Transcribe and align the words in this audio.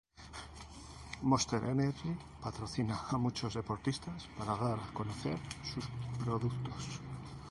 Monster 1.21 1.63
Energy 1.63 2.15
patrocina 2.41 3.03
a 3.11 3.19
muchos 3.19 3.53
deportistas 3.53 4.27
para 4.35 4.55
dar 4.55 4.79
a 4.79 4.93
conocer 4.95 5.37
sus 5.61 5.85
productos. 6.25 6.99